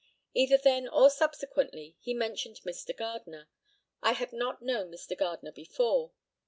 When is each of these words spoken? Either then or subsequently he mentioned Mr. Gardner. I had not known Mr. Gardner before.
Either 0.33 0.57
then 0.57 0.87
or 0.87 1.11
subsequently 1.11 1.95
he 2.01 2.11
mentioned 2.15 2.59
Mr. 2.65 2.97
Gardner. 2.97 3.47
I 4.01 4.13
had 4.13 4.33
not 4.33 4.59
known 4.63 4.91
Mr. 4.91 5.15
Gardner 5.15 5.51
before. 5.51 6.11